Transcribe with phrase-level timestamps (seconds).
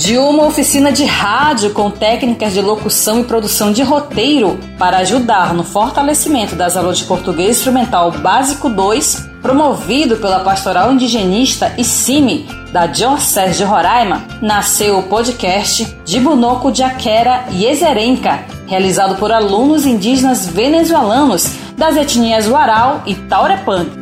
[0.00, 5.52] de uma oficina de rádio com técnicas de locução e produção de roteiro para ajudar
[5.52, 12.48] no fortalecimento das aulas de português instrumental básico 2, promovido pela Pastoral Indigenista e CIMI
[12.72, 19.30] da Diocese de Roraima, nasceu o podcast de Bunoco de Aquera e Ezerenca, realizado por
[19.30, 23.99] alunos indígenas venezuelanos das etnias Warau e Taurepano.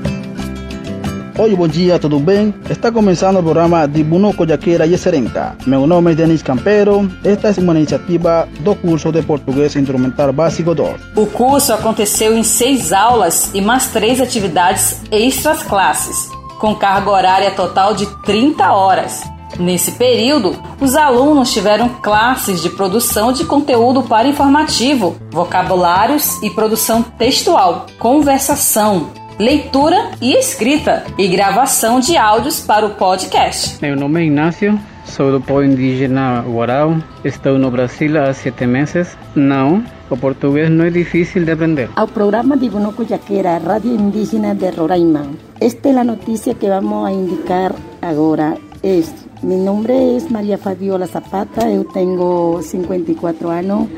[1.39, 2.53] Oi, bom dia, tudo bem?
[2.69, 5.57] Está começando o programa de Bunoco Jaqueira e Serenca.
[5.65, 7.09] Meu nome é Denis Campero.
[7.23, 11.01] Esta é uma iniciativa do curso de Português Instrumental Básico 2.
[11.15, 17.53] O curso aconteceu em seis aulas e mais três atividades extras classes, com carga horária
[17.53, 19.23] total de 30 horas.
[19.61, 27.01] Nesse período, os alunos tiveram classes de produção de conteúdo para informativo, vocabulários e produção
[27.01, 33.79] textual, conversação, leitura e escrita e gravação de áudios para o podcast.
[33.81, 39.17] Meu nome é Inácio, sou do povo indígena Guarau, estou no Brasil há sete meses.
[39.37, 41.89] Não, o português não é difícil de aprender.
[41.95, 45.29] Ao programa de Bonoco Yaquera, Rádio Indígena de Roraima.
[45.61, 48.57] Esta é a notícia que vamos a indicar agora.
[48.83, 49.13] Es,
[49.43, 53.89] mi nombre es María Fabiola Zapata, eu tenho 54 anos.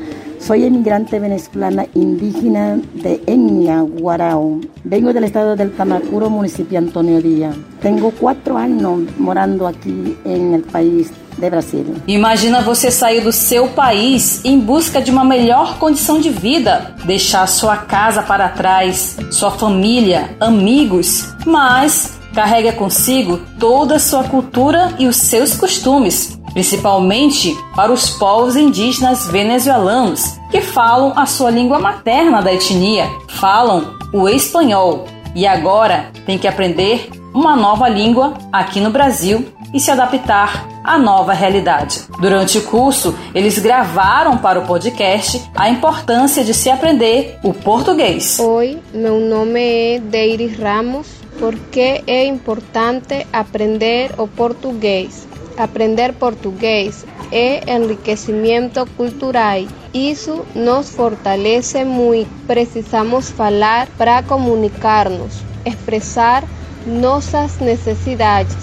[0.41, 4.59] Soy emigrante venezolana indígena de Etnia Guarao.
[4.83, 7.55] Vengo del estado del Tamacuro, municipio Antonio Díaz.
[7.79, 11.85] Tengo cuatro años morando aqui en el país de Brasil.
[12.07, 17.47] Imagina você sair do seu país em busca de uma melhor condição de vida, deixar
[17.47, 25.05] sua casa para trás, sua família, amigos, mas carrega consigo toda a sua cultura e
[25.05, 32.41] os seus costumes principalmente para os povos indígenas venezuelanos, que falam a sua língua materna
[32.41, 38.91] da etnia, falam o espanhol e agora tem que aprender uma nova língua aqui no
[38.91, 42.01] Brasil e se adaptar à nova realidade.
[42.19, 48.39] Durante o curso, eles gravaram para o podcast a importância de se aprender o português.
[48.39, 51.07] Oi, meu nome é Deiris Ramos.
[51.39, 55.30] Por que é importante aprender o português?
[55.57, 59.65] Aprender português é enriquecimento cultural.
[59.93, 62.29] Isso nos fortalece muito.
[62.47, 66.43] Precisamos falar para comunicar-nos, expressar
[66.85, 68.55] nossas necessidades,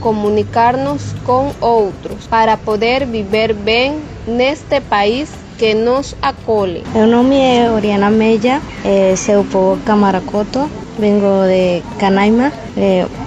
[0.00, 6.82] comunicar-nos com outros, para poder viver bem neste país que nos acolhe.
[6.94, 12.50] Meu nome é Oriana Mella, eh, sou povo Camaracoto, vengo de Canaima.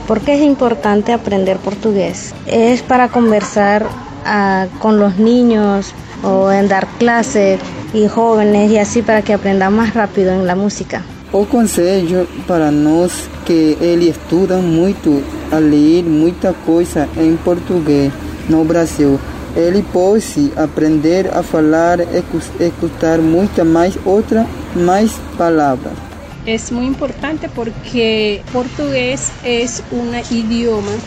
[0.07, 2.33] ¿Por qué es importante aprender portugués?
[2.45, 5.93] Es para conversar uh, con los niños
[6.23, 7.59] o en dar clases
[7.93, 11.03] y jóvenes y así para que aprendan más rápido en la música.
[11.31, 18.11] O conselho para nós que ele estuda muito a ler muita coisa em português
[18.49, 19.17] no Brasil.
[19.55, 22.23] Ele pode aprender a falar e
[22.59, 26.12] escutar muita mais outra mais palavras.
[26.45, 30.97] Es muy importante porque portugués es un idioma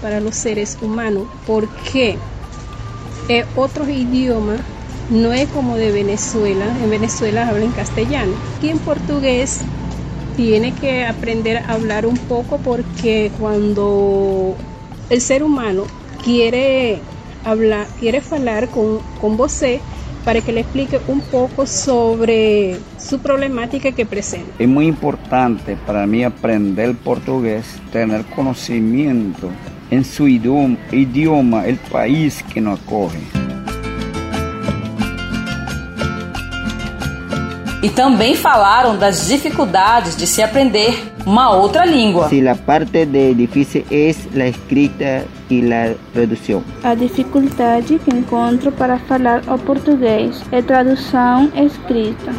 [0.00, 2.18] para los seres humanos, porque
[3.54, 4.64] otro idioma
[5.08, 9.66] no es como de Venezuela, en Venezuela hablan castellano, y en portugués
[10.34, 14.56] tiene que aprender a hablar un poco porque cuando
[15.08, 15.86] el ser humano
[16.22, 17.02] quiere
[17.44, 19.36] hablar, quiere hablar con, con
[20.26, 24.50] para que le explique un poco sobre su problemática que presenta.
[24.58, 29.48] Es muy importante para mí aprender portugués, tener conocimiento
[29.88, 33.45] en su idioma, el país que nos acoge.
[37.86, 42.28] E também falaram das dificuldades de se aprender uma outra língua.
[42.28, 46.64] Se a parte de difícil é a escrita e a tradução.
[46.82, 52.32] A dificuldade que encontro para falar o português é tradução escrita.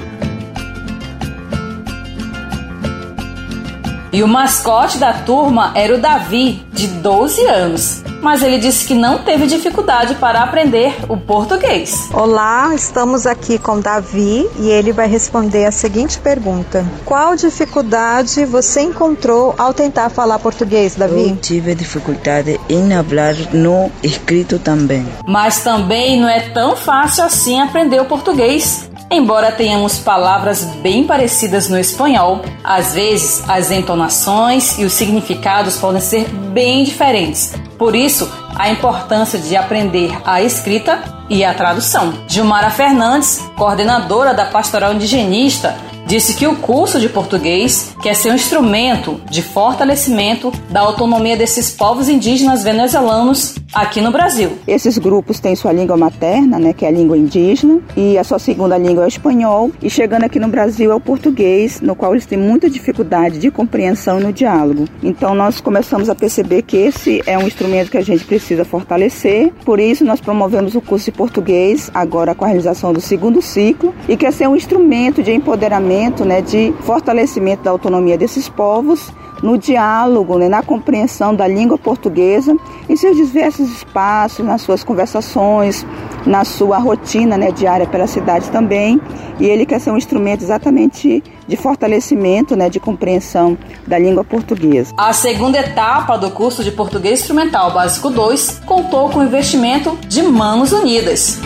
[4.12, 8.94] E o mascote da turma era o Davi, de 12 anos mas ele disse que
[8.94, 12.10] não teve dificuldade para aprender o português.
[12.14, 18.82] Olá, estamos aqui com Davi e ele vai responder a seguinte pergunta: Qual dificuldade você
[18.82, 21.30] encontrou ao tentar falar português, Davi?
[21.30, 25.06] Eu tive dificuldade em falar no escrito também.
[25.26, 28.90] Mas também não é tão fácil assim aprender o português.
[29.10, 36.02] Embora tenhamos palavras bem parecidas no espanhol, às vezes as entonações e os significados podem
[36.02, 37.54] ser bem diferentes.
[37.78, 42.14] Por isso, a importância de aprender a escrita e a tradução.
[42.28, 45.76] Gilmara Fernandes, coordenadora da Pastoral Indigenista,
[46.08, 51.70] disse que o curso de português quer ser um instrumento de fortalecimento da autonomia desses
[51.70, 54.58] povos indígenas venezuelanos aqui no Brasil.
[54.68, 58.40] Esses grupos têm sua língua materna, né, que é a língua indígena, e a sua
[58.40, 62.14] segunda língua é o espanhol, e chegando aqui no Brasil é o português, no qual
[62.14, 64.86] eles têm muita dificuldade de compreensão no diálogo.
[65.04, 69.52] Então nós começamos a perceber que esse é um instrumento que a gente precisa fortalecer,
[69.64, 73.94] por isso nós promovemos o curso de português, agora com a realização do segundo ciclo,
[74.08, 79.58] e quer ser um instrumento de empoderamento, né, de fortalecimento da autonomia desses povos no
[79.58, 82.56] diálogo, né, na compreensão da língua portuguesa
[82.90, 85.86] em seus diversos espaços, nas suas conversações,
[86.26, 89.00] na sua rotina né, diária pela cidade também.
[89.40, 94.94] E ele quer ser um instrumento exatamente de fortalecimento, né, de compreensão da língua portuguesa.
[94.98, 100.22] A segunda etapa do curso de Português Instrumental Básico 2 contou com o investimento de
[100.24, 101.40] Manos Unidas.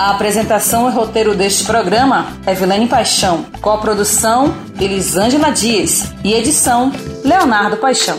[0.00, 6.10] A apresentação e roteiro deste programa é Vilene Paixão, coprodução Elisângela Dias.
[6.24, 6.90] E edição
[7.22, 8.18] Leonardo Paixão.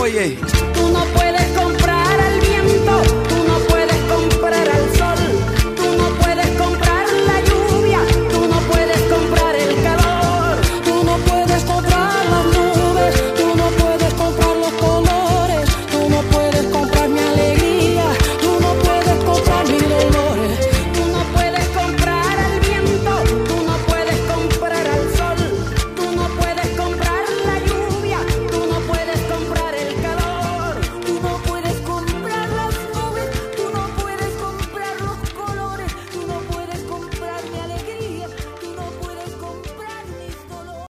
[0.00, 0.38] Oye,
[0.74, 3.27] tú no puedes comprar al viento